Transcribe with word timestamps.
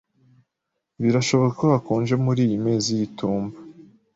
Birashoboka 1.01 1.53
ko 1.59 1.65
hakonje 1.73 2.13
muriyi 2.23 2.57
mezi 2.65 2.89
y'itumba. 2.99 3.57